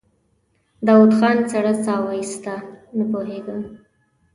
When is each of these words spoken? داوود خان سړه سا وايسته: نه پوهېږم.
داوود 0.87 1.11
خان 1.19 1.37
سړه 1.51 1.73
سا 1.85 1.95
وايسته: 2.07 2.53
نه 2.97 3.03
پوهېږم. 3.11 3.61